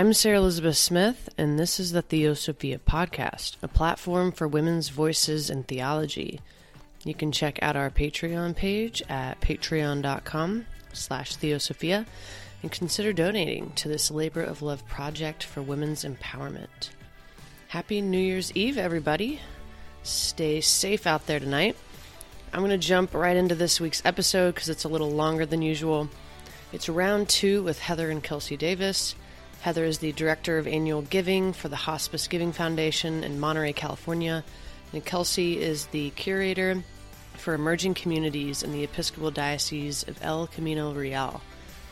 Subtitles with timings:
[0.00, 5.50] I'm Sarah Elizabeth Smith, and this is the Theosophia Podcast, a platform for women's voices
[5.50, 6.40] in theology.
[7.04, 10.64] You can check out our Patreon page at patreon.com
[10.94, 12.06] slash theosophia
[12.62, 16.88] and consider donating to this labor of love project for women's empowerment.
[17.68, 19.40] Happy New Year's Eve, everybody.
[20.02, 21.76] Stay safe out there tonight.
[22.54, 25.60] I'm going to jump right into this week's episode because it's a little longer than
[25.60, 26.08] usual.
[26.72, 29.14] It's round two with Heather and Kelsey Davis.
[29.60, 34.42] Heather is the director of annual giving for the Hospice Giving Foundation in Monterey, California.
[34.94, 36.82] And Kelsey is the curator
[37.34, 41.42] for emerging communities in the Episcopal Diocese of El Camino Real.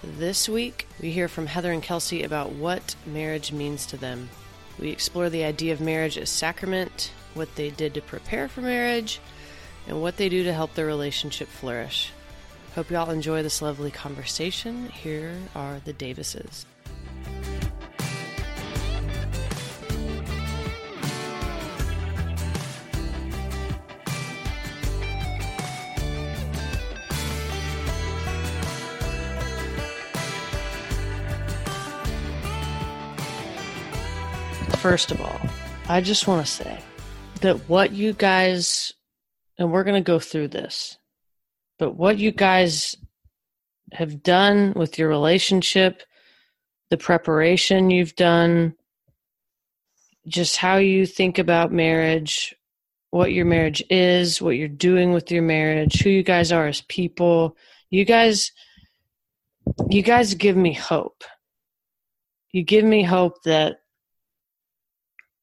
[0.02, 4.30] This week, we hear from Heather and Kelsey about what marriage means to them.
[4.78, 9.20] We explore the idea of marriage as sacrament, what they did to prepare for marriage,
[9.86, 12.12] and what they do to help their relationship flourish.
[12.74, 14.88] Hope y'all enjoy this lovely conversation.
[14.88, 16.64] Here are the Davises.
[34.78, 35.40] First of all,
[35.88, 36.78] I just want to say
[37.40, 38.92] that what you guys,
[39.58, 40.96] and we're going to go through this,
[41.80, 42.94] but what you guys
[43.92, 46.04] have done with your relationship,
[46.90, 48.74] the preparation you've done,
[50.28, 52.54] just how you think about marriage,
[53.10, 56.82] what your marriage is, what you're doing with your marriage, who you guys are as
[56.82, 57.56] people.
[57.90, 58.52] You guys
[59.90, 61.24] you guys give me hope.
[62.52, 63.78] You give me hope that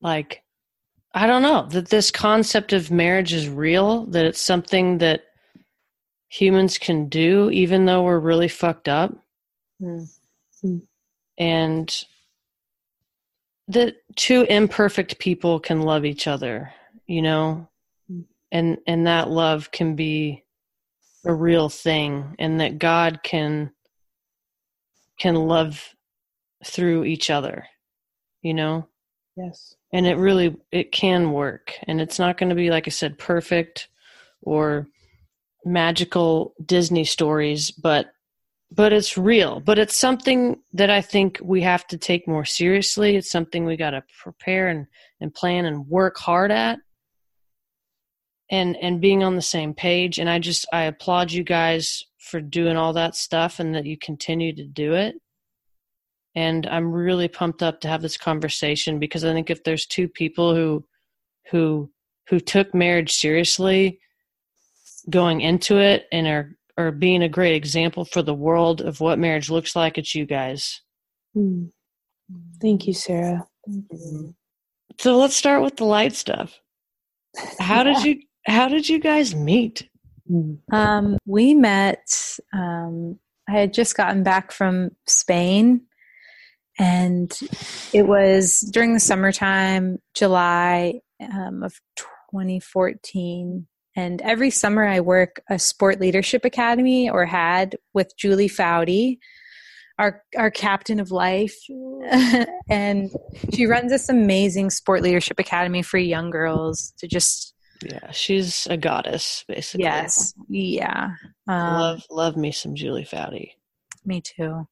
[0.01, 0.43] like
[1.13, 5.23] I don't know, that this concept of marriage is real, that it's something that
[6.27, 9.15] humans can do even though we're really fucked up.
[9.81, 10.77] Mm-hmm.
[11.37, 12.03] And
[13.69, 16.73] that two imperfect people can love each other,
[17.07, 17.69] you know?
[18.51, 20.43] And and that love can be
[21.25, 23.71] a real thing and that God can
[25.17, 25.95] can love
[26.63, 27.65] through each other,
[28.41, 28.87] you know?
[29.35, 29.75] Yes.
[29.95, 33.17] And it really it can work and it's not going to be like I said
[33.17, 33.87] perfect
[34.41, 34.89] or
[35.63, 38.07] magical Disney stories, but
[38.71, 39.61] but it's real.
[39.61, 43.15] But it's something that I think we have to take more seriously.
[43.15, 44.85] It's something we got to prepare and
[45.21, 46.79] and plan and work hard at.
[48.51, 52.41] And and being on the same page and I just I applaud you guys for
[52.41, 55.15] doing all that stuff and that you continue to do it.
[56.35, 60.07] And I'm really pumped up to have this conversation because I think if there's two
[60.07, 60.85] people who
[61.51, 61.89] who
[62.29, 63.99] who took marriage seriously
[65.09, 69.19] going into it and are are being a great example for the world of what
[69.19, 70.81] marriage looks like it's you guys
[71.35, 71.69] mm.
[72.61, 74.35] thank you sarah thank you.
[74.99, 76.59] so let's start with the light stuff
[77.59, 79.89] how did you how did you guys meet
[80.71, 85.81] um, we met um, i had just gotten back from spain
[86.77, 87.39] and
[87.93, 95.57] it was during the summertime july um, of 2014 and every summer I work a
[95.57, 99.19] sport leadership academy or had with Julie Foudy,
[99.97, 101.55] our our captain of life.
[102.69, 103.09] and
[103.53, 107.53] she runs this amazing sport leadership academy for young girls to just
[107.85, 109.83] yeah, she's a goddess, basically.
[109.83, 110.33] Yes.
[110.49, 111.11] Yeah.
[111.47, 113.51] Um, love love me some Julie Foudy.
[114.03, 114.67] Me too.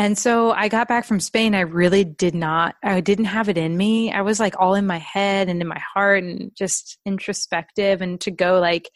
[0.00, 1.54] And so I got back from Spain.
[1.54, 4.10] I really did not, I didn't have it in me.
[4.10, 8.00] I was like all in my head and in my heart and just introspective.
[8.00, 8.88] And to go like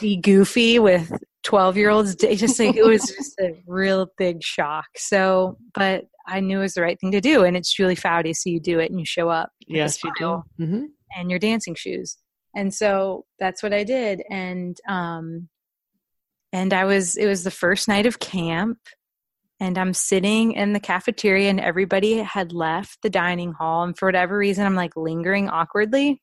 [0.00, 1.10] be goofy with
[1.42, 4.86] 12 year olds, just like it was just a real big shock.
[4.94, 7.42] So, but I knew it was the right thing to do.
[7.42, 8.36] And it's Julie Foudy.
[8.36, 9.50] So you do it and you show up.
[9.66, 10.44] Yes, you do.
[10.60, 10.84] Mm-hmm.
[11.16, 12.18] And your dancing shoes.
[12.54, 14.22] And so that's what I did.
[14.30, 15.48] And, um,
[16.52, 18.78] and I was, it was the first night of camp
[19.64, 24.06] and I'm sitting in the cafeteria and everybody had left the dining hall and for
[24.06, 26.20] whatever reason I'm like lingering awkwardly.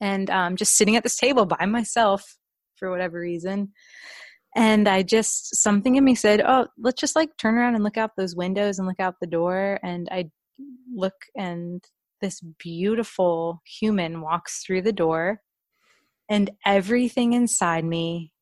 [0.00, 2.38] And um, just sitting at this table by myself
[2.76, 3.72] for whatever reason.
[4.56, 7.98] And I just something in me said oh let's just like turn around and look
[7.98, 9.78] out those windows and look out the door.
[9.82, 10.30] And I
[10.94, 11.84] look and
[12.22, 15.42] this beautiful human walks through the door.
[16.30, 18.32] And everything inside me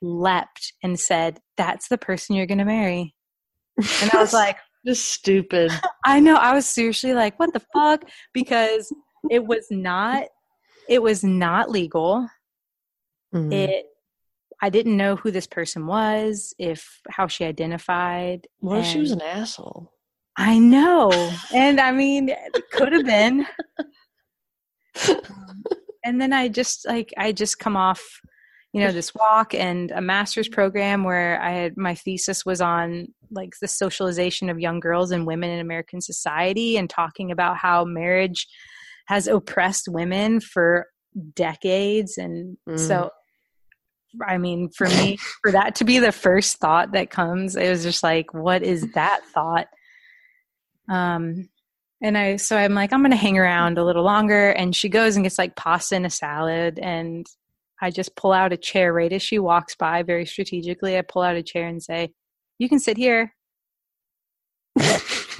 [0.00, 3.16] leapt and said that's the person you're going to marry
[4.02, 4.56] and I was like,
[4.86, 5.70] just stupid.
[6.04, 6.36] I know.
[6.36, 8.04] I was seriously like, what the fuck?
[8.32, 8.92] Because
[9.30, 10.24] it was not,
[10.88, 12.28] it was not legal.
[13.34, 13.52] Mm-hmm.
[13.52, 13.86] It,
[14.62, 18.46] I didn't know who this person was, if how she identified.
[18.58, 19.92] What if she was an asshole?
[20.36, 21.10] I know.
[21.52, 23.46] And I mean, it could have been.
[25.08, 25.64] Um,
[26.04, 28.02] and then I just like I just come off,
[28.72, 33.08] you know, this walk and a master's program where I had my thesis was on
[33.30, 37.84] like the socialization of young girls and women in American society and talking about how
[37.84, 38.46] marriage
[39.06, 40.86] has oppressed women for
[41.34, 42.78] decades and mm.
[42.78, 43.10] so
[44.26, 47.82] I mean, for me, for that to be the first thought that comes, it was
[47.82, 49.68] just like, what is that thought?
[50.88, 51.48] Um,
[52.02, 54.50] and I, so I'm like, I'm going to hang around a little longer.
[54.50, 56.78] And she goes and gets like pasta and a salad.
[56.78, 57.26] And
[57.80, 60.98] I just pull out a chair right as she walks by very strategically.
[60.98, 62.12] I pull out a chair and say,
[62.60, 63.34] You can sit here.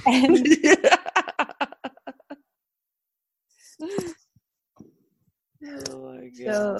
[0.07, 0.47] and
[5.63, 6.79] oh my God.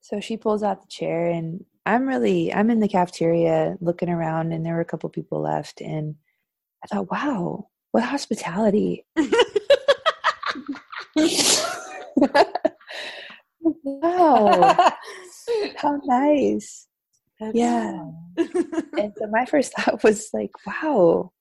[0.00, 4.52] so she pulls out the chair and I'm really I'm in the cafeteria looking around
[4.52, 6.14] and there were a couple people left and
[6.82, 9.04] I thought, wow, what hospitality.
[13.60, 14.74] wow.
[15.76, 16.86] How nice.
[17.40, 18.10] That's yeah.
[18.36, 21.32] and so my first thought was like, wow.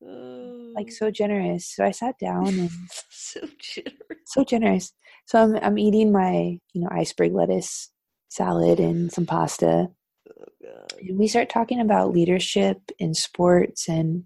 [0.00, 1.66] Like so generous.
[1.74, 2.70] So I sat down and
[3.10, 3.94] so generous.
[4.26, 4.92] So generous.
[5.26, 7.90] So I'm I'm eating my, you know, iceberg lettuce
[8.28, 9.88] salad and some pasta.
[10.28, 14.24] Oh, and we start talking about leadership in sports and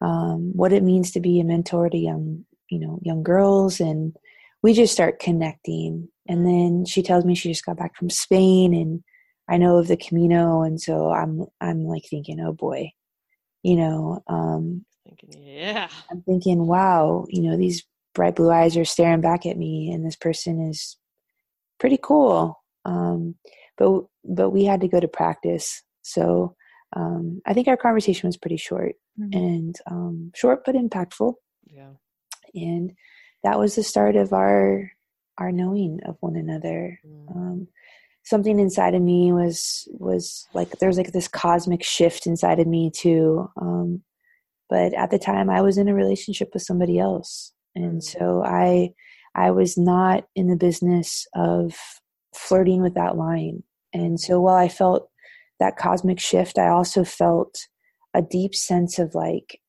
[0.00, 4.16] um, what it means to be a mentor to young you know young girls and
[4.62, 8.74] we just start connecting and then she tells me she just got back from spain
[8.74, 9.04] and
[9.48, 12.90] i know of the camino and so i'm i'm like thinking oh boy
[13.62, 17.84] you know um thinking yeah i'm thinking wow you know these
[18.14, 20.96] bright blue eyes are staring back at me and this person is
[21.78, 23.34] pretty cool um
[23.78, 26.54] but but we had to go to practice so
[26.94, 29.36] um, I think our conversation was pretty short mm-hmm.
[29.36, 31.34] and um, short but impactful.
[31.66, 31.92] Yeah.
[32.54, 32.92] And
[33.44, 34.90] that was the start of our
[35.38, 37.00] our knowing of one another.
[37.06, 37.36] Mm.
[37.36, 37.68] Um,
[38.24, 42.66] something inside of me was was like there was like this cosmic shift inside of
[42.66, 43.48] me too.
[43.60, 44.02] Um,
[44.70, 48.02] but at the time, I was in a relationship with somebody else, and mm.
[48.02, 48.94] so I
[49.34, 51.74] I was not in the business of
[52.34, 53.62] flirting with that line.
[53.92, 55.08] And so while I felt
[55.60, 57.68] that cosmic shift, I also felt
[58.14, 59.60] a deep sense of like,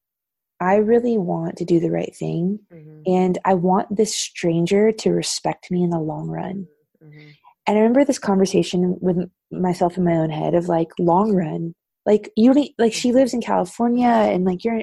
[0.59, 2.59] I really want to do the right thing.
[2.73, 3.01] Mm-hmm.
[3.05, 6.67] And I want this stranger to respect me in the long run.
[7.03, 7.29] Mm-hmm.
[7.65, 11.73] And I remember this conversation with myself in my own head of like, long run.
[12.05, 14.81] Like, you, like, she lives in California and like, you're,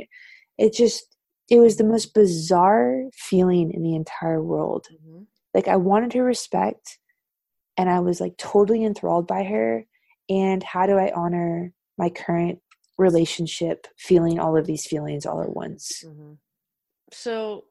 [0.57, 1.17] it just,
[1.51, 4.87] it was the most bizarre feeling in the entire world.
[4.91, 5.25] Mm-hmm.
[5.53, 6.99] Like, I wanted her respect
[7.77, 9.85] and I was like totally enthralled by her
[10.29, 12.61] and how do I honor my current
[12.99, 16.05] relationship feeling all of these feelings all at once.
[16.07, 16.35] Mm-hmm.
[17.13, 17.65] So,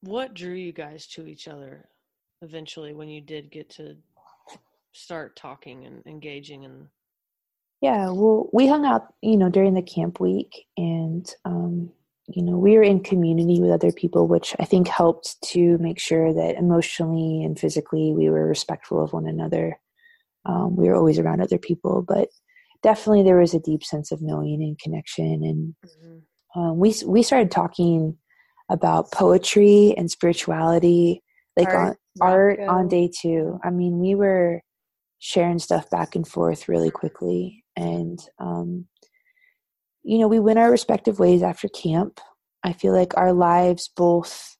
[0.00, 1.88] what drew you guys to each other
[2.42, 3.96] eventually when you did get to
[4.92, 6.86] start talking and engaging and
[7.80, 11.90] yeah well we hung out you know during the camp week and um
[12.28, 15.98] you know we were in community with other people which i think helped to make
[15.98, 19.78] sure that emotionally and physically we were respectful of one another
[20.46, 22.28] um, we were always around other people, but
[22.82, 25.44] definitely there was a deep sense of knowing and connection.
[25.44, 26.60] And mm-hmm.
[26.60, 28.16] um, we we started talking
[28.70, 31.22] about poetry and spirituality,
[31.56, 33.58] like art, on art on day two.
[33.62, 34.62] I mean, we were
[35.20, 38.86] sharing stuff back and forth really quickly, and um,
[40.02, 42.20] you know, we went our respective ways after camp.
[42.64, 44.56] I feel like our lives both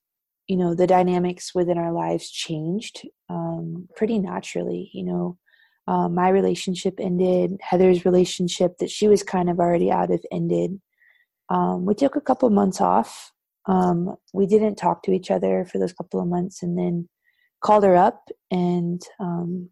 [0.47, 5.37] you know the dynamics within our lives changed um, pretty naturally you know.
[5.87, 10.79] Um, my relationship ended heather's relationship that she was kind of already out of ended.
[11.49, 13.33] Um, we took a couple months off.
[13.65, 17.09] Um, we didn't talk to each other for those couple of months and then
[17.61, 19.69] called her up and um,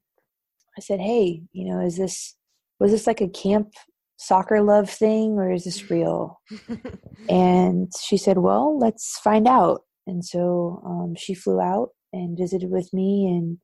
[0.80, 2.36] i said hey you know is this
[2.80, 3.74] was this like a camp
[4.18, 6.42] soccer love thing or is this real
[7.30, 12.70] and she said well let's find out and so um, she flew out and visited
[12.70, 13.58] with me and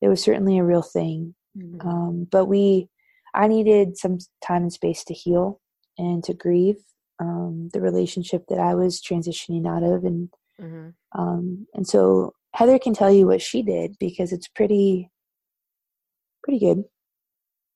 [0.00, 1.86] it was certainly a real thing Mm-hmm.
[1.86, 2.88] Um, but we,
[3.34, 5.60] I needed some time and space to heal
[5.98, 6.76] and to grieve
[7.20, 10.28] um, the relationship that I was transitioning out of, and
[10.60, 11.20] mm-hmm.
[11.20, 15.10] um, and so Heather can tell you what she did because it's pretty,
[16.42, 16.84] pretty good.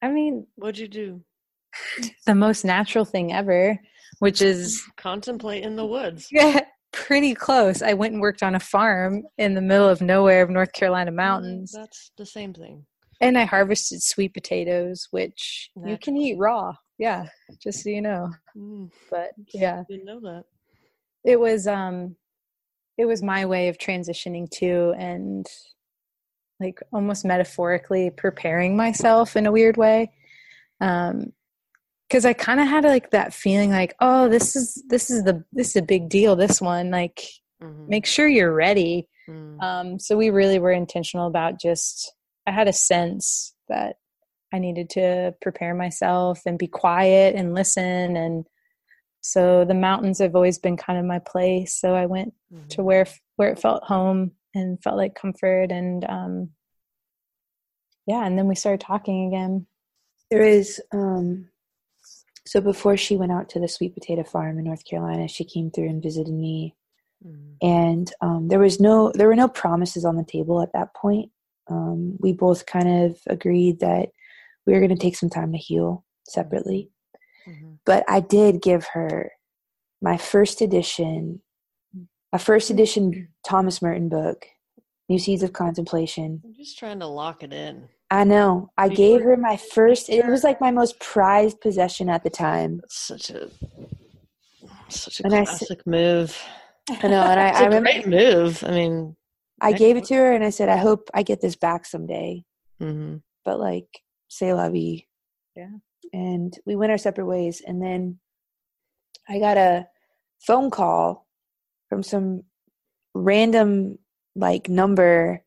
[0.03, 1.23] I mean, what'd you do?
[2.27, 3.79] The most natural thing ever,
[4.21, 6.29] which is contemplate in the woods.
[6.31, 6.61] Yeah,
[6.93, 7.83] pretty close.
[7.83, 11.11] I went and worked on a farm in the middle of nowhere of North Carolina
[11.11, 11.73] mountains.
[11.75, 12.87] That's the same thing.
[13.21, 16.73] And I harvested sweet potatoes, which you can eat raw.
[16.99, 17.27] Yeah,
[17.63, 18.31] just so you know.
[18.57, 18.91] Mm.
[19.11, 20.45] But yeah, didn't know that.
[21.25, 22.17] it was um
[22.99, 25.47] it was my way of transitioning to and
[26.61, 30.11] like almost metaphorically preparing myself in a weird way
[30.81, 31.33] um
[32.09, 35.45] because i kind of had like that feeling like oh this is this is the
[35.53, 37.23] this is a big deal this one like
[37.63, 37.89] mm-hmm.
[37.89, 39.63] make sure you're ready mm.
[39.63, 42.15] um so we really were intentional about just
[42.47, 43.97] i had a sense that
[44.53, 48.47] i needed to prepare myself and be quiet and listen and
[49.21, 52.69] so the mountains have always been kind of my place so i went mm-hmm.
[52.69, 53.07] to where
[53.37, 56.51] where it felt home and felt like comfort and um
[58.07, 59.67] yeah and then we started talking again
[60.31, 61.49] there is um
[62.47, 65.71] so before she went out to the sweet potato farm in north carolina she came
[65.71, 66.75] through and visited me
[67.27, 67.67] mm-hmm.
[67.67, 71.31] and um there was no there were no promises on the table at that point
[71.69, 74.11] um we both kind of agreed that
[74.67, 76.91] we were going to take some time to heal separately
[77.49, 77.75] Mm-hmm.
[77.85, 79.33] But I did give her
[80.01, 81.41] my first edition,
[82.35, 84.45] a first edition Thomas Merton book,
[85.09, 86.43] New Seeds of Contemplation.
[86.45, 87.89] I'm just trying to lock it in.
[88.11, 88.71] I know.
[88.77, 90.11] I gave her my first.
[90.11, 92.83] It was like my most prized possession at the time.
[92.91, 93.49] such a
[94.89, 96.39] such a and classic I, move.
[96.91, 98.63] I know, and I, I remember great move.
[98.63, 99.17] I mean,
[99.63, 102.45] I gave it to her, and I said, "I hope I get this back someday."
[102.83, 103.17] Mm-hmm.
[103.47, 103.89] But like,
[104.29, 105.07] say la vie.
[105.57, 105.69] Yeah
[106.15, 107.61] and we went our separate ways.
[107.67, 108.21] And then
[109.29, 109.89] I got a
[110.47, 111.24] phone call
[111.95, 112.43] from some
[113.15, 114.01] random
[114.35, 115.45] like number,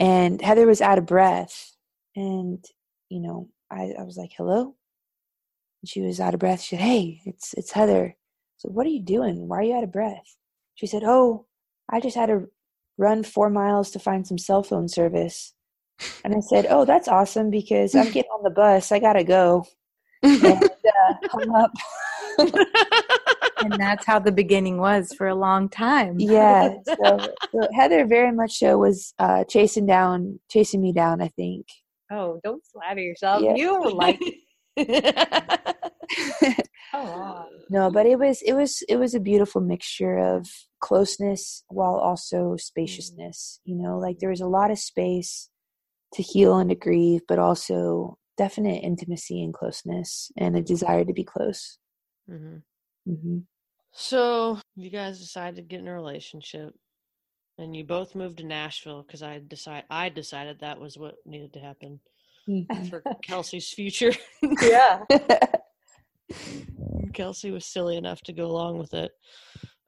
[0.00, 1.76] and Heather was out of breath.
[2.16, 2.64] And
[3.08, 4.74] you know, I, I was like, "Hello."
[5.80, 6.60] And she was out of breath.
[6.60, 8.16] She said, "Hey, it's it's Heather."
[8.56, 9.46] So what are you doing?
[9.46, 10.36] Why are you out of breath?
[10.74, 11.46] She said, "Oh,
[11.88, 12.48] I just had to
[12.98, 15.54] run four miles to find some cell phone service."
[16.24, 18.90] And I said, "Oh, that's awesome because I'm getting on the bus.
[18.90, 19.66] I gotta go."
[20.22, 21.72] And uh, hung up.
[23.60, 26.16] and that's how the beginning was for a long time.
[26.18, 26.74] yeah.
[26.86, 27.18] So,
[27.52, 31.20] so, Heather very much so was uh, chasing down, chasing me down.
[31.22, 31.66] I think.
[32.10, 33.42] Oh, don't flatter yourself.
[33.42, 33.54] Yeah.
[33.54, 34.20] You were like.
[36.92, 40.48] oh, no, but it was it was it was a beautiful mixture of
[40.80, 43.60] closeness while also spaciousness.
[43.64, 45.48] You know, like there was a lot of space
[46.14, 51.12] to heal and to grieve, but also definite intimacy and closeness and a desire to
[51.12, 51.78] be close.
[52.28, 52.58] Mm-hmm.
[53.10, 53.38] Mm-hmm.
[53.92, 56.74] So you guys decided to get in a relationship,
[57.58, 61.52] and you both moved to Nashville because I decide I decided that was what needed
[61.54, 62.00] to happen
[62.48, 62.84] mm-hmm.
[62.84, 64.12] for Kelsey's future.
[64.62, 65.00] yeah.
[67.12, 69.10] Kelsey was silly enough to go along with it.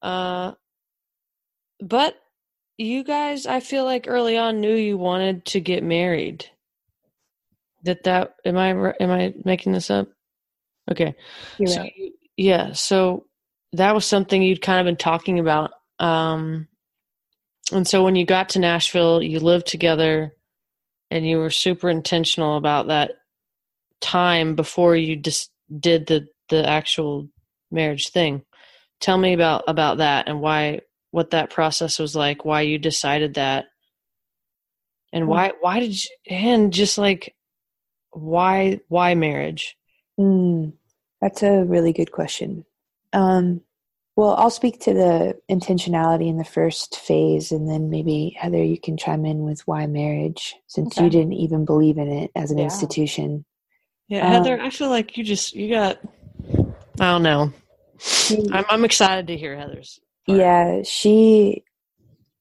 [0.03, 0.53] Uh,
[1.81, 2.17] but
[2.79, 6.47] you guys, I feel like early on knew you wanted to get married.
[7.85, 10.09] That that am I am I making this up?
[10.91, 11.15] Okay.
[11.59, 12.13] You're so, right.
[12.37, 12.73] Yeah.
[12.73, 13.27] So
[13.73, 15.73] that was something you'd kind of been talking about.
[15.99, 16.69] Um,
[17.73, 20.35] and so when you got to Nashville, you lived together,
[21.11, 23.13] and you were super intentional about that
[24.01, 27.29] time before you just did the the actual
[27.71, 28.43] marriage thing.
[29.01, 33.35] Tell me about about that and why what that process was like, why you decided
[33.35, 33.67] that,
[35.13, 37.35] and why why did you and just like
[38.11, 39.77] why why marriage?
[40.19, 40.75] Mm,
[41.23, 42.67] that's a really good question.
[43.13, 43.63] Um,
[44.17, 48.79] well, I'll speak to the intentionality in the first phase, and then maybe Heather, you
[48.79, 51.05] can chime in with why marriage, since okay.
[51.05, 52.65] you didn't even believe in it as an yeah.
[52.65, 53.47] institution.
[54.09, 55.99] Yeah, Heather, um, I feel like you just you got.
[57.01, 57.53] I don't know.
[58.53, 60.01] I'm I'm excited to hear Heather's.
[60.27, 60.39] Part.
[60.39, 61.65] Yeah, she.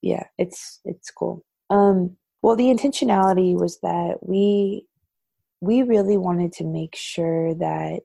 [0.01, 1.45] Yeah, it's it's cool.
[1.69, 4.87] Um, well, the intentionality was that we
[5.61, 8.01] we really wanted to make sure that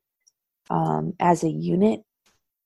[0.71, 2.01] um, as a unit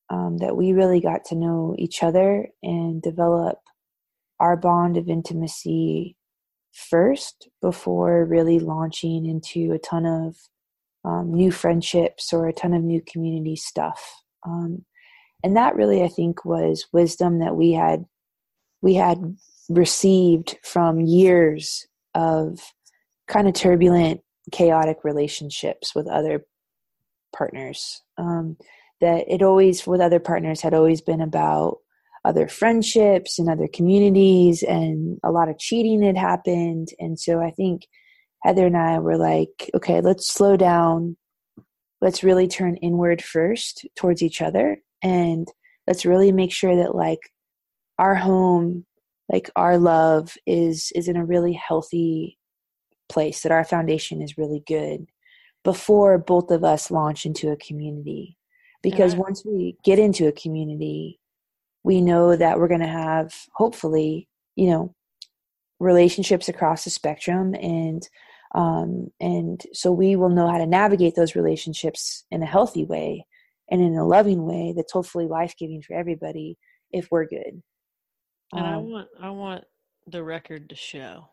[0.09, 3.59] um, that we really got to know each other and develop
[4.39, 6.17] our bond of intimacy
[6.73, 10.37] first before really launching into a ton of
[11.05, 14.23] um, new friendships or a ton of new community stuff.
[14.47, 14.85] Um,
[15.43, 18.05] and that really i think was wisdom that we had
[18.83, 19.37] we had
[19.69, 22.61] received from years of
[23.29, 24.21] kind of turbulent
[24.53, 26.45] chaotic relationships with other
[27.37, 28.03] partners.
[28.19, 28.57] Um,
[29.01, 31.79] that it always, with other partners, had always been about
[32.25, 36.89] other friendships and other communities, and a lot of cheating had happened.
[36.99, 37.87] And so I think
[38.43, 41.17] Heather and I were like, okay, let's slow down.
[42.03, 44.79] Let's really turn inward first towards each other.
[45.03, 45.49] And
[45.87, 47.21] let's really make sure that, like,
[47.99, 48.87] our home
[49.31, 52.39] like our love is is in a really healthy
[53.09, 55.07] place, that our foundation is really good
[55.65, 58.37] before both of us launch into a community.
[58.83, 61.21] Because once we get into a community,
[61.83, 64.95] we know that we're going to have hopefully you know
[65.79, 68.09] relationships across the spectrum and
[68.53, 73.25] um, and so we will know how to navigate those relationships in a healthy way
[73.71, 76.59] and in a loving way that's hopefully life-giving for everybody
[76.91, 77.63] if we're good.
[78.53, 79.65] And um, i want i want
[80.09, 81.29] the record to show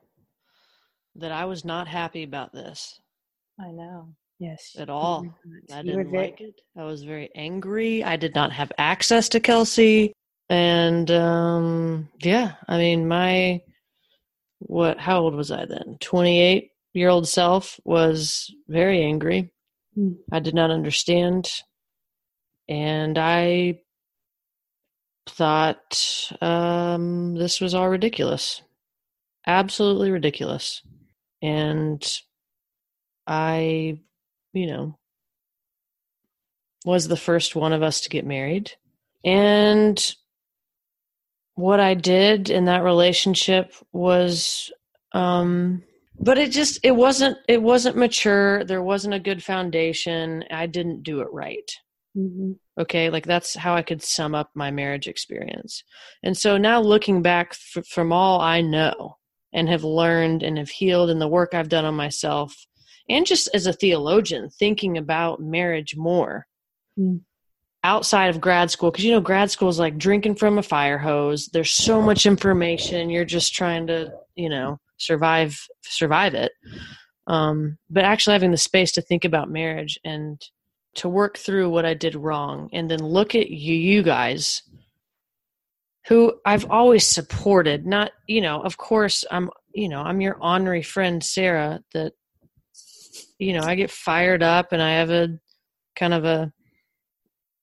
[1.15, 2.99] that i was not happy about this
[3.59, 4.13] i know.
[4.39, 5.25] Yes at all.
[5.73, 6.61] i didn't very- like it.
[6.77, 8.03] I was very angry.
[8.03, 10.13] I did not have access to kelsey.
[10.49, 13.61] And um yeah i mean my
[14.59, 15.97] what how old was i then?
[16.01, 19.51] 28 year old self was very angry.
[19.97, 20.17] Mm.
[20.31, 21.49] i did not understand.
[22.69, 23.79] And i
[25.27, 28.61] thought um this was all ridiculous.
[29.45, 30.81] Absolutely ridiculous.
[31.41, 32.03] And
[33.27, 33.99] i
[34.53, 34.97] you know
[36.87, 38.71] was the first one of us to get married.
[39.25, 40.15] And
[41.55, 44.71] what I did in that relationship was
[45.13, 45.83] um
[46.19, 48.63] but it just it wasn't it wasn't mature.
[48.63, 50.45] There wasn't a good foundation.
[50.49, 51.69] I didn't do it right.
[52.15, 52.53] Mm-hmm.
[52.81, 53.09] okay?
[53.11, 55.83] Like that's how i could sum up my marriage experience.
[56.23, 59.17] And so now looking back f- from all i know
[59.53, 62.66] and have learned and have healed and the work i've done on myself
[63.09, 66.45] and just as a theologian thinking about marriage more
[66.99, 67.21] mm
[67.83, 70.97] outside of grad school because you know grad school is like drinking from a fire
[70.97, 71.47] hose.
[71.47, 73.09] There's so much information.
[73.09, 76.51] You're just trying to you know survive survive it.
[77.27, 80.41] Um, but actually having the space to think about marriage and
[80.95, 84.63] to work through what i did wrong and then look at you you guys
[86.07, 87.85] who i've always supported.
[87.85, 92.13] Not you know of course i'm you know i'm your honorary friend sarah that
[93.39, 95.29] you know i get fired up and i have a
[95.95, 96.51] kind of a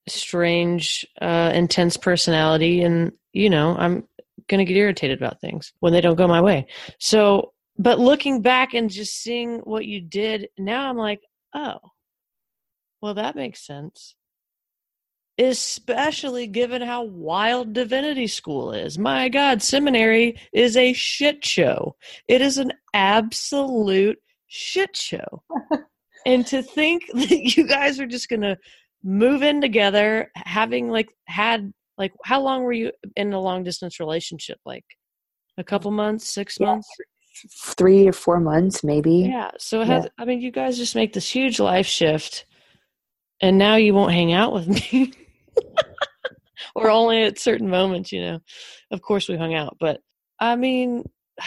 [0.09, 4.07] strange, uh, intense personality, and you know, I'm
[4.49, 6.67] gonna get irritated about things when they don't go my way.
[6.99, 11.21] So, but looking back and just seeing what you did, now I'm like,
[11.55, 11.79] oh,
[13.01, 14.15] well, that makes sense.
[15.37, 18.99] Especially given how wild divinity school is.
[18.99, 21.97] My God, seminary is a shit show.
[22.29, 24.19] It is an absolute
[24.55, 25.43] shit show.
[26.25, 28.57] and to think that you guys are just going to
[29.03, 34.01] move in together having like had like how long were you in a long distance
[34.01, 34.59] relationship?
[34.65, 34.85] Like
[35.59, 36.89] a couple months six yeah, months?
[37.77, 39.29] Three or four months maybe.
[39.29, 40.11] Yeah so it has yeah.
[40.19, 42.47] i mean you guys just make this huge life shift
[43.41, 45.13] and now you won't hang out with me.
[46.77, 48.41] Or only at certain moments you know.
[48.91, 50.01] Of course we hung out but
[50.41, 51.05] i mean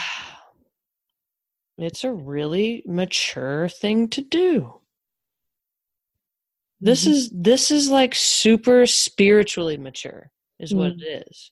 [1.77, 4.79] it's a really mature thing to do
[6.79, 7.11] this mm-hmm.
[7.11, 10.79] is this is like super spiritually mature is mm-hmm.
[10.79, 11.51] what it mm.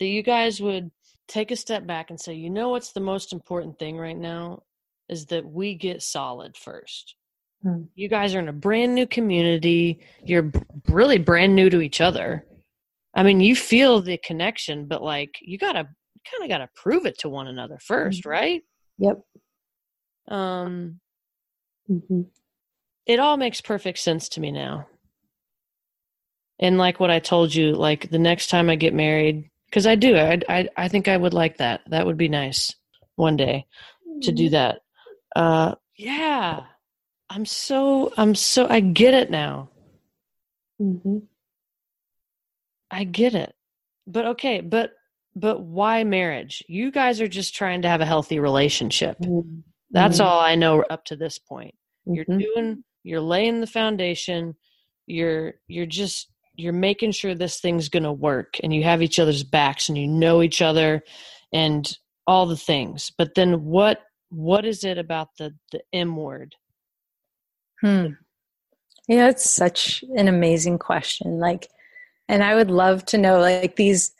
[0.00, 0.90] That you guys would
[1.28, 4.62] take a step back and say, you know what's the most important thing right now
[5.08, 7.14] is that we get solid first.
[7.64, 7.88] Mm.
[7.94, 10.00] You guys are in a brand new community.
[10.24, 10.50] You're
[10.88, 12.44] really brand new to each other.
[13.14, 15.84] I mean, you feel the connection, but like you gotta
[16.30, 18.28] kind of gotta prove it to one another 1st mm-hmm.
[18.28, 18.62] right?
[18.98, 19.20] Yep.
[20.28, 21.00] Um.
[21.90, 22.22] Mm-hmm
[23.06, 24.86] it all makes perfect sense to me now.
[26.58, 29.96] And like what I told you, like the next time I get married, because I
[29.96, 31.82] do, I, I I think I would like that.
[31.88, 32.74] That would be nice
[33.16, 33.66] one day
[34.22, 34.52] to do mm-hmm.
[34.52, 34.80] that.
[35.34, 36.60] Uh, yeah,
[37.28, 39.70] I'm so I'm so I get it now.
[40.80, 41.18] Mm-hmm.
[42.90, 43.52] I get it,
[44.06, 44.92] but okay, but
[45.34, 46.62] but why marriage?
[46.68, 49.18] You guys are just trying to have a healthy relationship.
[49.18, 49.60] Mm-hmm.
[49.94, 51.74] That's all I know up to this point.
[52.04, 52.38] You're mm-hmm.
[52.38, 54.54] doing you're laying the foundation.
[55.06, 59.18] You're you're just you're making sure this thing's going to work and you have each
[59.18, 61.02] other's backs and you know each other
[61.52, 63.10] and all the things.
[63.16, 66.54] But then what what is it about the the m word?
[67.80, 68.06] Hmm.
[69.08, 71.38] Yeah it's such an amazing question.
[71.38, 71.68] Like
[72.28, 74.12] and i would love to know like these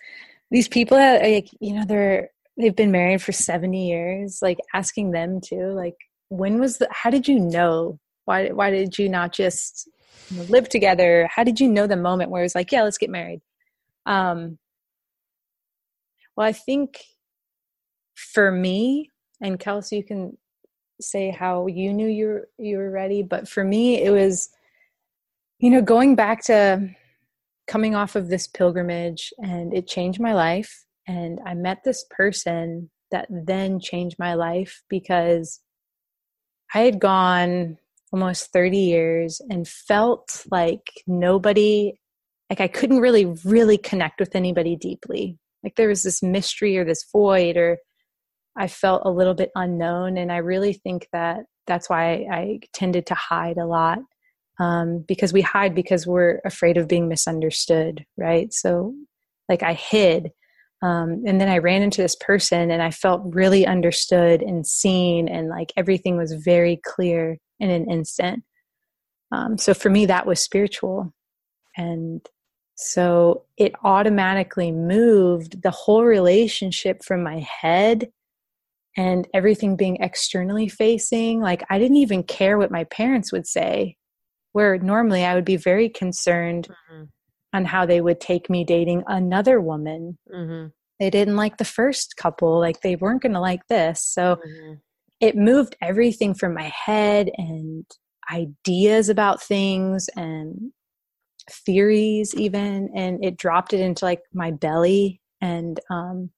[0.51, 5.11] these people that like you know they're they've been married for 70 years like asking
[5.11, 5.97] them to like
[6.29, 9.89] when was the how did you know why why did you not just
[10.49, 11.29] live together?
[11.35, 13.41] How did you know the moment where it was like, yeah, let's get married?
[14.07, 14.59] Um,
[16.37, 17.01] well, I think
[18.15, 20.37] for me and Kelsey, you can
[21.01, 24.49] say how you knew you were, you were ready, but for me, it was,
[25.59, 26.89] you know, going back to
[27.67, 30.85] coming off of this pilgrimage, and it changed my life.
[31.07, 35.61] And I met this person that then changed my life because
[36.75, 37.79] I had gone
[38.13, 41.99] almost 30 years and felt like nobody
[42.51, 45.39] like I couldn't really, really connect with anybody deeply.
[45.63, 47.79] Like there was this mystery or this void, or
[48.57, 50.17] I felt a little bit unknown.
[50.17, 53.99] And I really think that that's why I tended to hide a lot
[54.61, 58.53] um, because we hide because we're afraid of being misunderstood, right?
[58.53, 58.95] So,
[59.49, 60.31] like, I hid.
[60.83, 65.29] Um, and then I ran into this person and I felt really understood and seen,
[65.29, 68.45] and like everything was very clear in an instant.
[69.33, 71.13] Um, so, for me, that was spiritual.
[71.77, 72.21] And
[72.77, 78.11] so it automatically moved the whole relationship from my head
[78.97, 81.41] and everything being externally facing.
[81.41, 83.97] Like, I didn't even care what my parents would say
[84.55, 87.05] where normally I would be very concerned mm-hmm.
[87.55, 90.19] On how they would take me dating another woman.
[90.35, 90.67] Mm-hmm.
[90.99, 94.03] They didn't like the first couple, like they weren't going to like this.
[94.03, 94.75] So mm-hmm.
[95.21, 97.87] it moved everything from my head and
[98.31, 100.73] ideas about things and
[101.49, 105.21] theories, even, and it dropped it into like my belly.
[105.41, 106.31] And um,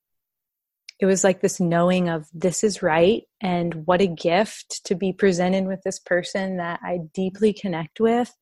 [1.01, 5.15] it was like this knowing of this is right and what a gift to be
[5.15, 8.35] presented with this person that I deeply connect with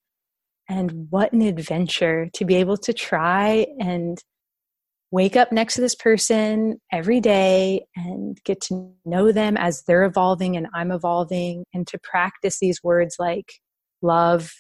[0.69, 4.19] and what an adventure to be able to try and
[5.15, 10.03] wake up next to this person every day and get to know them as they're
[10.03, 13.53] evolving and I'm evolving and to practice these words like
[14.03, 14.51] love,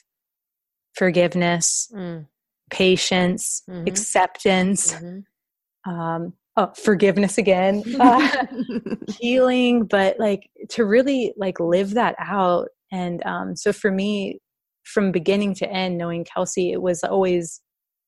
[0.95, 2.27] forgiveness, mm.
[2.71, 3.88] patience, mm-hmm.
[3.88, 4.95] acceptance.
[4.95, 5.90] Mm-hmm.
[5.93, 8.47] Um, oh, forgiveness again, uh,
[9.19, 12.69] healing, but like to really like live that out.
[12.93, 14.38] And um, so for me,
[14.85, 17.61] from beginning to end, knowing Kelsey, it was always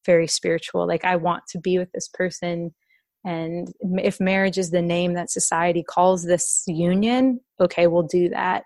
[0.05, 0.87] very spiritual.
[0.87, 2.75] Like I want to be with this person.
[3.25, 8.63] And if marriage is the name that society calls this union, okay, we'll do that.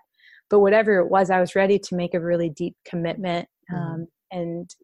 [0.49, 3.81] But whatever it was, I was ready to make a really deep commitment mm-hmm.
[3.81, 4.39] um, mm-hmm.
[4.39, 4.75] and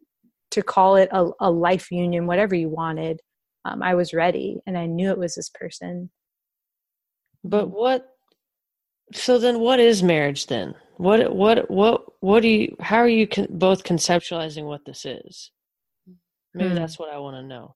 [0.50, 3.20] to call it a, a life union, whatever you wanted
[3.68, 6.10] um, I was ready and I knew it was this person.
[7.44, 8.06] But what?
[9.12, 10.74] So then, what is marriage then?
[10.96, 12.76] What what what what do you?
[12.80, 15.50] How are you con- both conceptualizing what this is?
[16.54, 16.76] Maybe hmm.
[16.76, 17.74] that's what I want to know.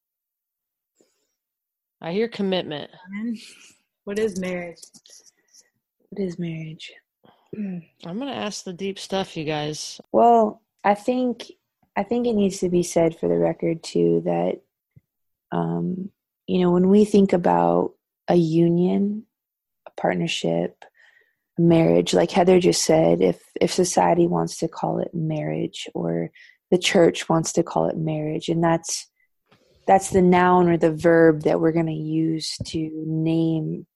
[2.01, 2.91] I hear commitment.
[4.05, 4.81] What is marriage?
[6.09, 6.93] What is marriage?
[7.57, 10.01] I'm gonna ask the deep stuff, you guys.
[10.11, 11.53] Well, I think
[11.95, 14.61] I think it needs to be said for the record too that
[15.53, 16.11] um,
[16.47, 17.95] you know, when we think about
[18.29, 19.25] a union,
[19.87, 20.87] a partnership, a
[21.59, 26.31] marriage, like Heather just said, if if society wants to call it marriage or
[26.71, 29.09] the church wants to call it marriage, and that's
[29.87, 33.87] that's the noun or the verb that we're going to use to name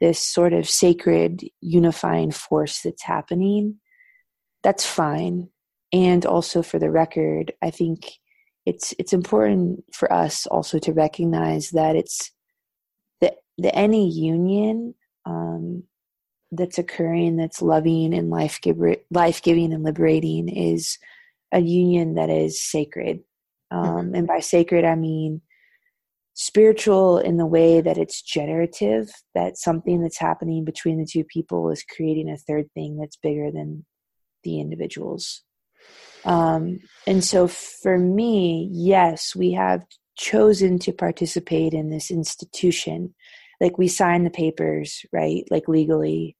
[0.00, 3.80] this sort of sacred unifying force that's happening
[4.64, 5.50] that's fine.
[5.92, 8.10] And also for the record i think
[8.66, 12.32] it's it's important for us also to recognize that it's
[13.20, 15.84] the the any union um,
[16.56, 18.60] that's occurring that's loving and life
[19.10, 20.98] life giving and liberating is
[21.52, 23.20] a union that is sacred
[23.70, 24.14] um, mm-hmm.
[24.14, 25.40] and by sacred I mean
[26.34, 31.70] spiritual in the way that it's generative that something that's happening between the two people
[31.70, 33.84] is creating a third thing that's bigger than
[34.42, 35.42] the individuals
[36.24, 39.84] um, and so for me, yes, we have
[40.16, 43.14] chosen to participate in this institution.
[43.60, 45.44] Like we signed the papers, right?
[45.50, 46.36] Like legally.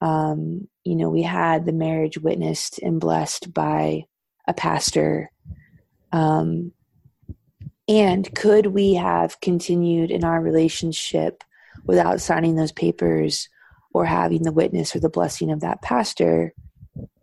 [0.00, 4.04] Um, you know, we had the marriage witnessed and blessed by
[4.46, 5.30] a pastor.
[6.12, 6.72] Um,
[7.88, 11.42] and could we have continued in our relationship
[11.84, 13.48] without signing those papers
[13.92, 16.52] or having the witness or the blessing of that pastor?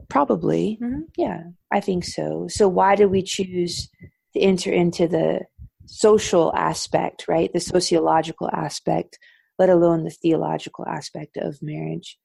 [0.10, 0.78] Probably.
[0.82, 1.02] Mm-hmm.
[1.18, 2.48] Yeah, I think so.
[2.50, 3.90] So, why did we choose
[4.34, 5.42] to enter into the
[5.86, 7.52] social aspect, right?
[7.54, 9.20] The sociological aspect,
[9.58, 12.18] let alone the theological aspect of marriage?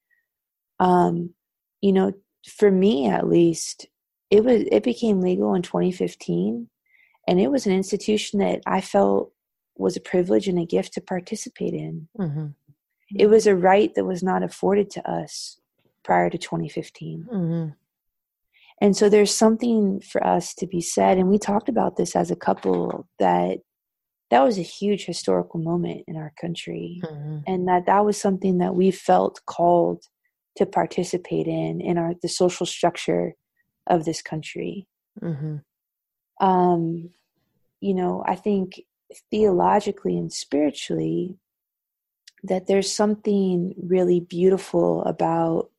[0.81, 1.33] Um,
[1.79, 2.11] you know,
[2.45, 3.87] for me at least,
[4.29, 6.67] it was it became legal in 2015,
[7.27, 9.31] and it was an institution that I felt
[9.77, 12.07] was a privilege and a gift to participate in.
[12.19, 12.47] Mm-hmm.
[13.15, 15.59] It was a right that was not afforded to us
[16.03, 17.27] prior to 2015.
[17.31, 17.69] Mm-hmm.
[18.81, 21.17] And so there's something for us to be said.
[21.17, 23.59] And we talked about this as a couple that
[24.31, 27.01] that was a huge historical moment in our country.
[27.03, 27.39] Mm-hmm.
[27.45, 30.03] And that that was something that we felt called
[30.57, 33.35] to participate in, in our, the social structure
[33.87, 34.87] of this country.
[35.21, 35.57] Mm-hmm.
[36.45, 37.09] Um,
[37.79, 38.81] you know, I think
[39.29, 41.37] theologically and spiritually,
[42.43, 45.69] that there's something really beautiful about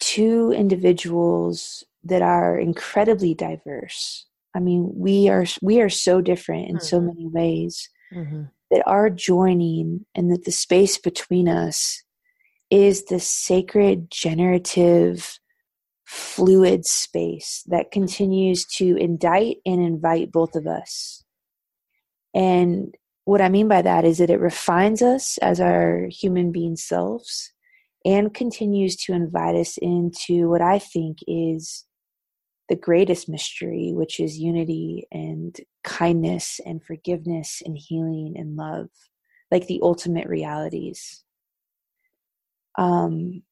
[0.00, 6.80] two individuals that are incredibly diverse I mean, we are we are so different in
[6.80, 7.06] so Mhm.
[7.06, 8.44] many ways Mm-hmm.
[8.70, 12.03] that our joining and that the space between us
[12.74, 15.38] is the sacred generative
[16.04, 21.22] fluid space that continues to indict and invite both of us.
[22.34, 22.92] And
[23.26, 27.52] what I mean by that is that it refines us as our human being selves
[28.04, 31.84] and continues to invite us into what I think is
[32.68, 38.88] the greatest mystery, which is unity and kindness and forgiveness and healing and love,
[39.52, 41.23] like the ultimate realities.
[42.76, 43.42] Um,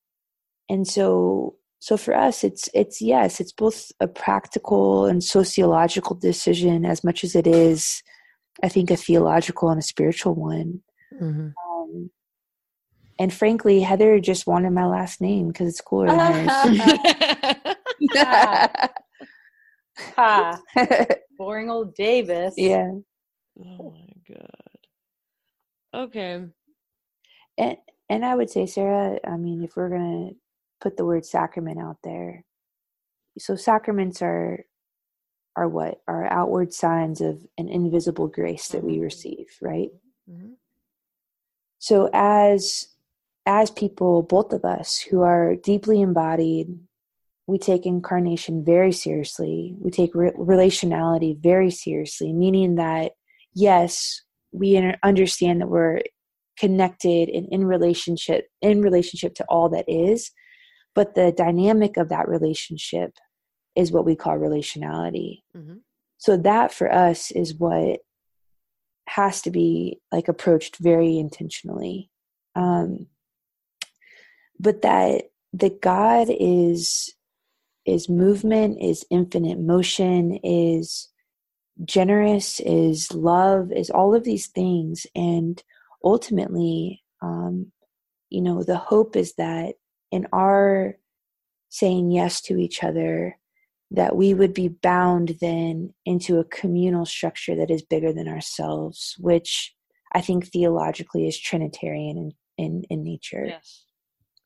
[0.69, 6.85] and so, so for us, it's it's yes, it's both a practical and sociological decision
[6.85, 8.03] as much as it is,
[8.63, 10.83] I think, a theological and a spiritual one.
[11.21, 11.49] Mm-hmm.
[11.71, 12.11] Um,
[13.19, 16.79] and frankly, Heather just wanted my last name because it's cooler than hers.
[20.17, 20.61] ha,
[21.39, 22.55] boring old Davis.
[22.57, 22.91] yeah.
[23.61, 24.49] oh my god.
[25.95, 26.45] Okay.
[27.59, 27.77] And
[28.12, 30.33] and I would say, Sarah, I mean, if we're gonna
[30.83, 32.44] put the word sacrament out there,
[33.38, 34.66] so sacraments are
[35.57, 36.03] are what?
[36.07, 39.03] Are outward signs of an invisible grace that we Mhm.
[39.03, 39.90] receive, right?
[40.31, 40.53] mm-hmm.
[41.79, 42.88] So as
[43.46, 46.79] as people, both of us who are deeply embodied,
[47.46, 49.75] we take incarnation very seriously.
[49.81, 53.12] We take re- relationality very seriously, meaning that
[53.55, 54.22] yes,
[54.53, 56.03] we understand that we're
[56.62, 60.31] connected and in relationship in relationship to all that is,
[60.94, 63.11] but the dynamic of that relationship
[63.75, 65.40] is what we call relationality.
[65.57, 65.81] Mhm.
[66.18, 67.98] So that for us is what
[69.09, 72.11] has to be like approached very intentionally.
[72.55, 73.09] Um,
[74.61, 77.12] but that that God is
[77.85, 81.09] is movement, is infinite motion, is
[81.85, 85.61] generous, is love, is all of these things, and
[86.05, 87.73] ultimately, um,
[88.31, 89.75] you know, the hope is that
[90.11, 90.97] in our
[91.69, 93.38] saying yes to each other,
[93.91, 99.15] that we would be bound then into a communal structure that is bigger than ourselves,
[99.19, 99.75] which
[100.15, 103.85] I think theologically is Trinitarian in, in, in nature, Yes.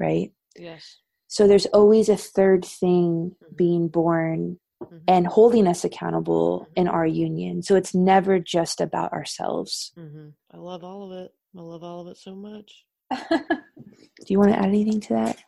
[0.01, 0.33] right?
[0.57, 0.99] Yes.
[1.29, 3.57] So there's always a third thing Mhm.
[3.57, 5.01] being born Mhm.
[5.09, 7.63] and holding us accountable in our union.
[7.63, 9.93] So it's never just about ourselves.
[9.97, 10.35] Mhm.
[10.53, 11.33] I love all of it.
[11.57, 12.85] I love all of it so much.
[13.11, 15.39] Do you want to add anything to that?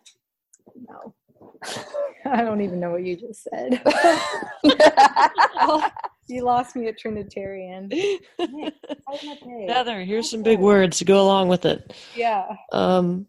[0.75, 1.14] no.
[2.25, 3.83] I don't even know what you just said.
[6.29, 7.91] you lost me at Trinitarian.
[9.69, 11.93] Heather, here's some big words to go along with it.
[12.14, 12.47] Yeah.
[12.73, 13.27] Um,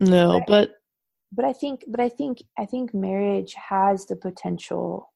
[0.00, 0.75] no, but
[1.36, 5.12] but I think but I think I think marriage has the potential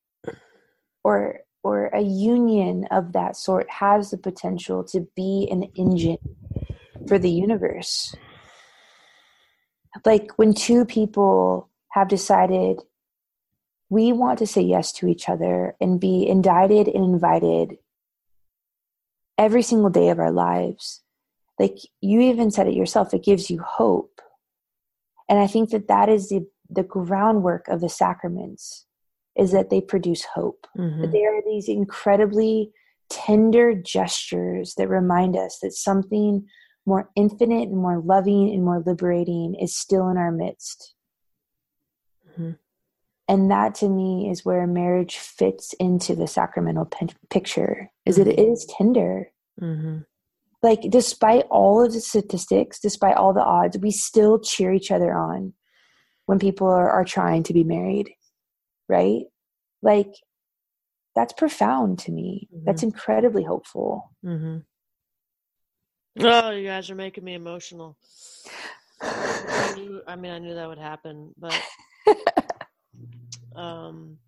[1.02, 6.18] or or a union of that sort has the potential to be an engine
[7.08, 8.14] for the universe.
[10.04, 12.80] Like when two people have decided
[13.88, 17.76] we want to say yes to each other and be indicted and invited
[19.36, 21.02] every single day of our lives.
[21.58, 24.20] Like you even said it yourself, it gives you hope.
[25.30, 28.84] And I think that that is the, the groundwork of the sacraments
[29.36, 30.66] is that they produce hope.
[30.76, 31.02] Mhm.
[31.02, 32.72] That they are these incredibly
[33.08, 36.46] tender gestures that remind us that something
[36.84, 40.94] more infinite and more loving and more liberating is still in our midst.
[42.36, 42.58] Mhm.
[43.28, 48.26] And that to me is where marriage fits into the sacramental pi- picture is that
[48.26, 50.06] it is tender Mhm.
[50.62, 55.12] Like despite all of the statistics despite all the odds we still cheer each other
[55.14, 55.52] on
[56.26, 58.10] when people are, are trying to be married
[58.88, 59.24] right
[59.82, 60.12] like
[61.14, 64.58] that's profound to me that's incredibly hopeful mm-hmm.
[66.18, 67.96] Oh, you guys are making me emotional.
[69.00, 70.02] I knew.
[70.06, 71.58] I mean, I knew that would happen, but
[73.56, 74.18] um,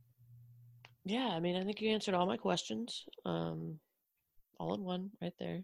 [1.04, 1.28] yeah.
[1.28, 3.78] I mean, I think you answered all my questions, um,
[4.58, 5.62] all in one, right there.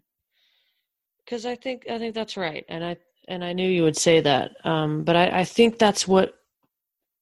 [1.29, 4.19] Because I think I think that's right, and I and I knew you would say
[4.19, 4.51] that.
[4.63, 6.33] Um, but I, I think that's what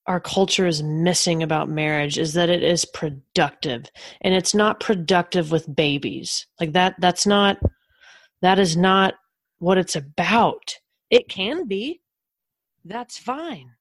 [0.06, 3.84] our culture is missing about marriage is that it is productive,
[4.22, 6.48] and it's not productive with babies.
[6.58, 6.96] Like that.
[7.00, 7.58] That's not.
[8.42, 9.16] That is not
[9.60, 10.78] what it's about.
[11.10, 12.00] It can be.
[12.86, 13.72] That's fine.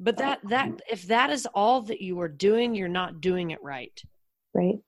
[0.00, 3.62] But that that if that is all that you are doing, you're not doing it
[3.62, 4.02] right.
[4.54, 4.80] right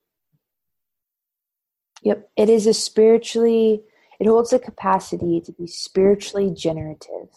[2.02, 3.82] yep it is a spiritually
[4.20, 7.28] it holds the capacity to be spiritually generative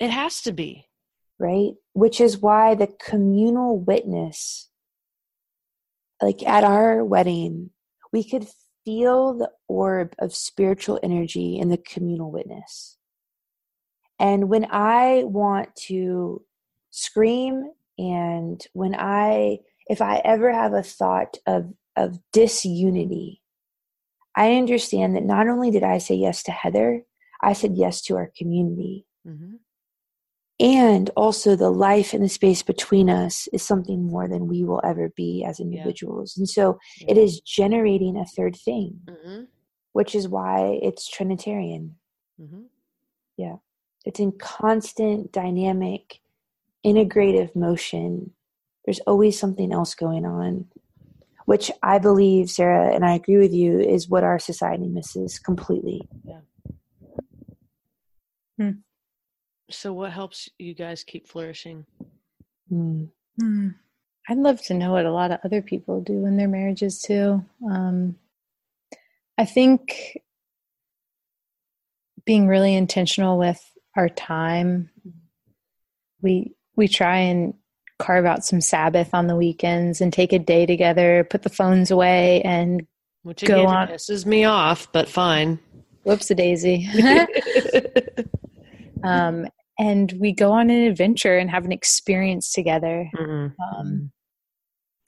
[0.00, 0.88] It has to be.
[1.38, 1.72] right?
[1.92, 4.68] Which is why the communal witness
[6.22, 7.70] like at our wedding,
[8.12, 8.46] we could
[8.84, 12.96] feel the orb of spiritual energy in the communal witness.
[14.18, 16.44] And when I want to
[16.90, 23.41] scream and when I if I ever have a thought of of disunity,
[24.36, 27.02] I understand that not only did I say yes to Heather,
[27.42, 29.06] I said yes to our community.
[29.26, 29.56] Mm-hmm.
[30.60, 34.80] And also, the life and the space between us is something more than we will
[34.84, 36.34] ever be as individuals.
[36.36, 36.40] Yeah.
[36.42, 37.10] And so, yeah.
[37.10, 39.42] it is generating a third thing, mm-hmm.
[39.92, 41.96] which is why it's Trinitarian.
[42.40, 42.62] Mm-hmm.
[43.36, 43.56] Yeah.
[44.04, 46.20] It's in constant, dynamic,
[46.84, 48.32] integrative motion.
[48.84, 50.66] There's always something else going on,
[51.46, 56.08] which I believe, Sarah, and I agree with you, is what our society misses completely.
[56.24, 56.40] Yeah.
[58.58, 58.70] Hmm.
[59.70, 61.86] So, what helps you guys keep flourishing?
[62.68, 63.04] Hmm.
[63.40, 63.68] Hmm.
[64.28, 67.44] I'd love to know what a lot of other people do in their marriages too.
[67.68, 68.16] Um,
[69.36, 70.20] I think
[72.24, 73.60] being really intentional with
[73.96, 74.90] our time.
[76.20, 77.54] We we try and
[78.02, 81.90] carve out some Sabbath on the weekends and take a day together, put the phones
[81.90, 82.86] away, and
[83.22, 83.88] which again, go on.
[83.88, 85.58] pisses me off, but fine.
[86.02, 86.88] Whoops a daisy.
[89.04, 89.46] um,
[89.78, 93.08] and we go on an adventure and have an experience together.
[93.16, 93.62] Mm-hmm.
[93.62, 94.12] Um,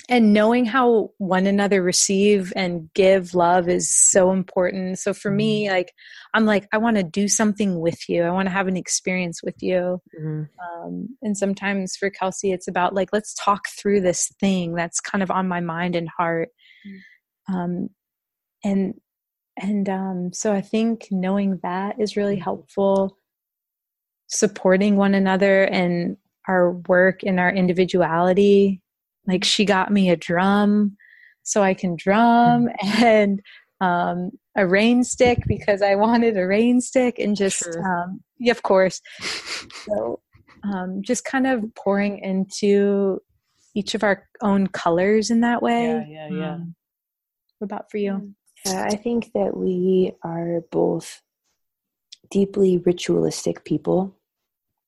[0.08, 4.98] and knowing how one another receive and give love is so important.
[4.98, 5.74] So for me, mm-hmm.
[5.74, 5.92] like,
[6.34, 8.22] I'm like, I want to do something with you.
[8.22, 10.02] I want to have an experience with you.
[10.18, 10.42] Mm-hmm.
[10.86, 15.22] Um, and sometimes for Kelsey, it's about like, let's talk through this thing that's kind
[15.22, 16.50] of on my mind and heart.
[16.86, 17.54] Mm-hmm.
[17.54, 17.88] Um,
[18.62, 18.94] and
[19.56, 22.44] and um, so I think knowing that is really mm-hmm.
[22.44, 23.16] helpful
[24.26, 26.16] supporting one another and
[26.48, 28.82] our work and our individuality.
[29.26, 30.96] Like she got me a drum
[31.42, 33.02] so I can drum mm.
[33.02, 33.40] and
[33.80, 37.82] um, a rain stick because I wanted a rain stick and just, sure.
[37.84, 39.00] um, yeah, of course.
[39.84, 40.20] So
[40.62, 43.20] um, just kind of pouring into
[43.74, 46.06] each of our own colors in that way.
[46.08, 46.54] Yeah, yeah, yeah.
[46.54, 46.74] Um,
[47.58, 48.34] what about for you?
[48.64, 51.20] Yeah, I think that we are both
[52.30, 54.16] deeply ritualistic people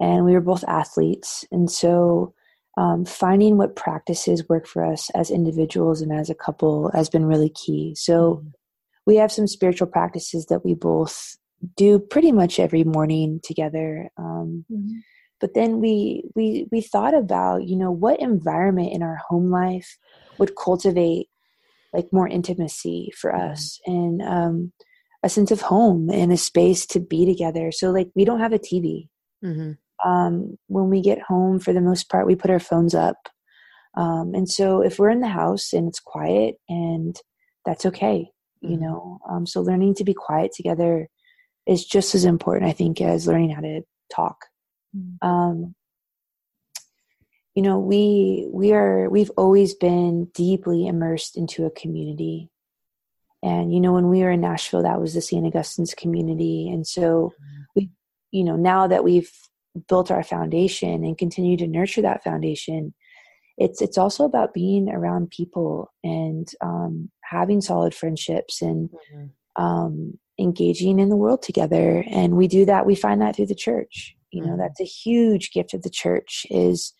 [0.00, 2.34] and we were both athletes and so
[2.76, 7.24] um, finding what practices work for us as individuals and as a couple has been
[7.24, 8.48] really key so mm-hmm.
[9.06, 11.36] we have some spiritual practices that we both
[11.76, 14.98] do pretty much every morning together um, mm-hmm.
[15.40, 19.98] but then we we we thought about you know what environment in our home life
[20.38, 21.28] would cultivate
[21.94, 23.50] like more intimacy for mm-hmm.
[23.52, 24.72] us and um,
[25.22, 28.52] a sense of home and a space to be together so like we don't have
[28.52, 29.08] a tv
[29.42, 29.72] mm-hmm
[30.04, 33.16] um, when we get home, for the most part, we put our phones up.
[33.96, 37.16] Um, and so if we're in the house and it's quiet, and
[37.64, 38.30] that's okay,
[38.62, 38.72] mm-hmm.
[38.72, 39.18] you know.
[39.28, 41.08] Um, so learning to be quiet together
[41.66, 43.82] is just as important, I think, as learning how to
[44.14, 44.36] talk.
[44.96, 45.26] Mm-hmm.
[45.26, 45.74] Um,
[47.54, 52.50] you know, we we are we've always been deeply immersed into a community.
[53.42, 55.44] And you know, when we were in Nashville, that was the St.
[55.46, 57.62] Augustine's community, and so mm-hmm.
[57.74, 57.90] we,
[58.30, 59.30] you know, now that we've
[59.88, 62.94] built our foundation and continue to nurture that foundation
[63.58, 69.62] it's it's also about being around people and um, having solid friendships and mm-hmm.
[69.62, 73.54] um, engaging in the world together and we do that we find that through the
[73.54, 74.60] church you know mm-hmm.
[74.60, 76.92] that's a huge gift of the church is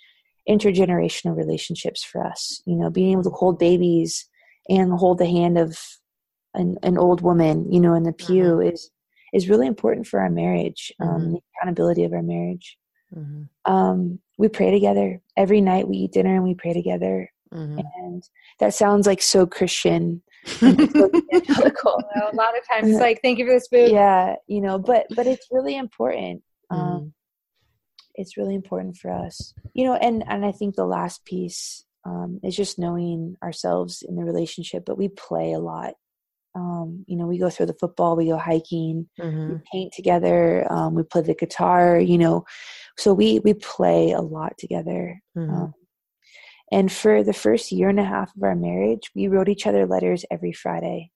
[0.49, 4.27] intergenerational relationships for us you know being able to hold babies
[4.69, 5.79] and hold the hand of
[6.55, 8.75] an, an old woman you know in the pew mm-hmm.
[8.75, 8.91] is
[9.33, 11.33] is really important for our marriage, um, mm-hmm.
[11.33, 12.79] the accountability of our marriage.
[13.15, 13.73] Mm-hmm.
[13.73, 15.89] Um, we pray together every night.
[15.89, 17.81] We eat dinner and we pray together, mm-hmm.
[17.97, 18.23] and
[18.61, 20.23] that sounds like so Christian.
[20.47, 24.79] so a lot of times, it's like, "Thank you for this food." Yeah, you know,
[24.79, 26.43] but but it's really important.
[26.71, 27.07] Um, mm-hmm.
[28.17, 32.41] it's really important for us, you know, and and I think the last piece um,
[32.43, 34.85] is just knowing ourselves in the relationship.
[34.85, 35.95] But we play a lot
[36.57, 39.53] um, you know, we go through the football, we go hiking, mm-hmm.
[39.53, 42.45] we paint together, um, we play the guitar, you know,
[42.97, 45.21] so we we play a lot together.
[45.37, 45.55] Mm-hmm.
[45.55, 45.75] Um,
[46.73, 49.87] and for the first year and a half of our marriage, we wrote each other
[49.87, 51.11] letters every Friday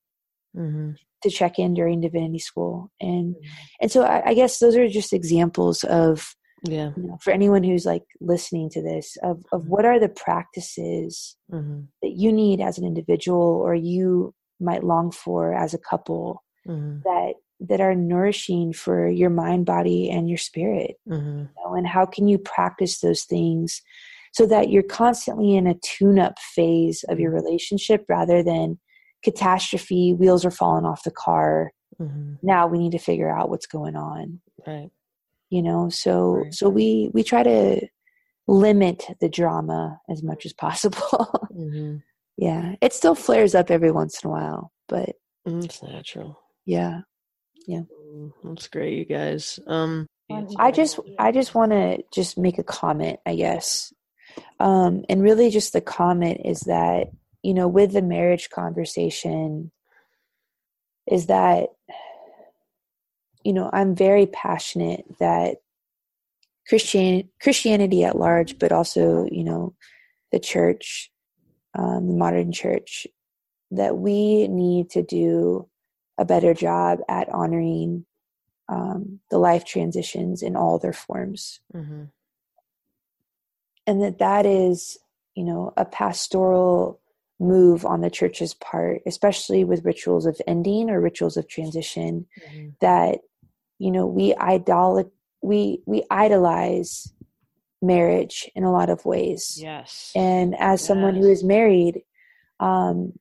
[0.54, 0.90] mm-hmm.
[1.22, 3.50] to check in during divinity school, and mm-hmm.
[3.80, 6.34] and so I, I, guess those are just examples of
[6.64, 9.70] yeah you know, for anyone who's like listening to this of of mm-hmm.
[9.70, 11.80] what are the practices mm-hmm.
[12.02, 16.98] that you need as an individual or you might long for as a couple mm-hmm.
[17.04, 21.40] that that are nourishing for your mind body and your spirit mm-hmm.
[21.40, 21.74] you know?
[21.74, 23.82] and how can you practice those things
[24.32, 28.78] so that you're constantly in a tune up phase of your relationship rather than
[29.22, 31.72] catastrophe, wheels are falling off the car.
[32.00, 32.34] Mm-hmm.
[32.42, 34.40] Now we need to figure out what's going on.
[34.66, 34.90] Right.
[35.50, 36.54] You know, so right.
[36.54, 37.86] so we we try to
[38.46, 41.00] limit the drama as much as possible.
[41.52, 41.96] mm-hmm.
[42.40, 42.74] Yeah.
[42.80, 45.10] It still flares up every once in a while, but
[45.46, 46.40] mm, it's natural.
[46.64, 47.02] Yeah.
[47.66, 47.82] Yeah.
[48.14, 49.60] Mm, that's great, you guys.
[49.66, 50.06] Um
[50.58, 53.92] I just I just want to just make a comment, I guess.
[54.58, 57.08] Um and really just the comment is that
[57.42, 59.70] you know, with the marriage conversation
[61.06, 61.68] is that,
[63.44, 65.56] you know, I'm very passionate that
[66.66, 69.74] Christian Christianity at large, but also, you know,
[70.32, 71.10] the church,
[71.78, 73.06] um, the modern church,
[73.70, 75.68] that we need to do
[76.18, 78.04] a better job at honoring
[78.68, 81.60] um, the life transitions in all their forms.
[81.74, 82.04] Mm-hmm.
[83.86, 84.98] And that that is,
[85.34, 87.00] you know, a pastoral
[87.40, 92.68] move on the church's part, especially with rituals of ending or rituals of transition, mm-hmm.
[92.80, 93.20] that
[93.78, 95.10] you know we idol
[95.42, 97.12] we we idolize
[97.82, 99.58] marriage in a lot of ways.
[99.60, 100.12] Yes.
[100.14, 100.86] And as yes.
[100.86, 102.02] someone who is married,
[102.58, 103.12] um,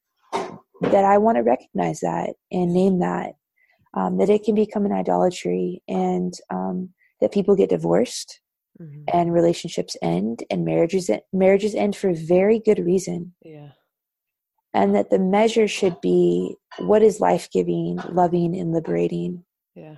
[0.81, 3.33] that I want to recognize that and name that
[3.93, 6.89] um, that it can become an idolatry and um,
[7.19, 8.39] that people get divorced
[8.79, 9.03] mm-hmm.
[9.11, 13.33] and relationships end and marriages marriages end for very good reason.
[13.43, 13.69] Yeah
[14.73, 19.43] and that the measure should be what is life giving, loving, and liberating.
[19.75, 19.95] Yeah.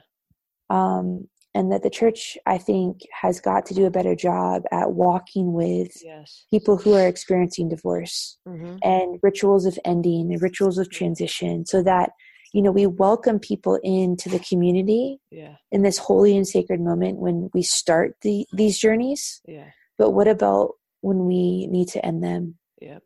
[0.70, 4.91] Um, and that the church, I think, has got to do a better job at
[4.91, 6.45] walking with yes.
[6.49, 8.78] people who are experiencing divorce mm-hmm.
[8.84, 12.12] and rituals of ending and rituals of transition, so that
[12.54, 15.56] you know we welcome people into the community yeah.
[15.72, 19.41] in this holy and sacred moment when we start the, these journeys.
[19.47, 19.68] Yeah.
[19.97, 22.56] But what about when we need to end them?
[22.80, 22.99] Yeah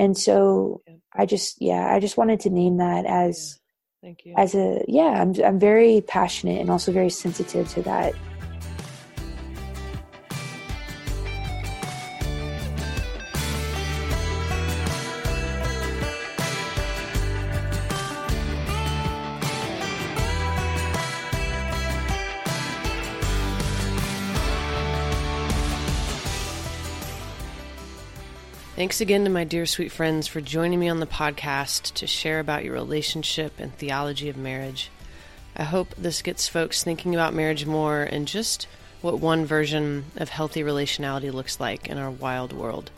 [0.00, 0.82] and so
[1.14, 3.59] i just yeah i just wanted to name that as.
[4.02, 4.34] Thank you.
[4.36, 8.14] As a yeah i'm i'm very passionate and also very sensitive to that
[28.80, 32.40] Thanks again to my dear sweet friends for joining me on the podcast to share
[32.40, 34.90] about your relationship and theology of marriage.
[35.54, 38.66] I hope this gets folks thinking about marriage more and just
[39.02, 42.90] what one version of healthy relationality looks like in our wild world.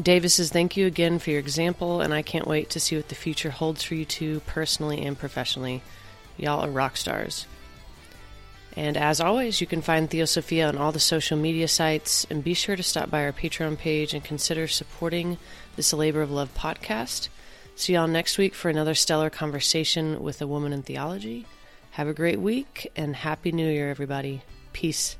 [0.00, 3.08] Davis says, Thank you again for your example, and I can't wait to see what
[3.08, 5.82] the future holds for you two personally and professionally.
[6.36, 7.48] Y'all are rock stars.
[8.76, 12.54] And as always, you can find Theosophia on all the social media sites, and be
[12.54, 15.38] sure to stop by our Patreon page and consider supporting
[15.76, 17.28] this Labor of Love podcast.
[17.76, 21.46] See y'all next week for another stellar conversation with a woman in theology.
[21.92, 24.42] Have a great week and Happy New Year, everybody.
[24.72, 25.16] Peace.